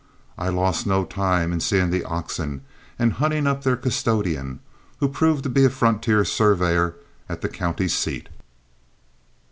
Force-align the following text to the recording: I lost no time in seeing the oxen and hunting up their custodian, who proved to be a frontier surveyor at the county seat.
I 0.35 0.49
lost 0.49 0.87
no 0.87 1.05
time 1.05 1.53
in 1.53 1.59
seeing 1.59 1.91
the 1.91 2.03
oxen 2.05 2.61
and 2.97 3.13
hunting 3.13 3.45
up 3.45 3.61
their 3.63 3.75
custodian, 3.75 4.59
who 4.97 5.07
proved 5.07 5.43
to 5.43 5.47
be 5.49 5.63
a 5.63 5.69
frontier 5.69 6.25
surveyor 6.25 6.95
at 7.29 7.41
the 7.41 7.47
county 7.49 7.87
seat. 7.87 8.27